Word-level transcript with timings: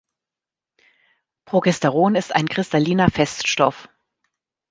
Progesteron 1.45 2.15
ist 2.15 2.33
ein 2.35 2.49
kristalliner 2.49 3.11
Feststoff. 3.11 3.87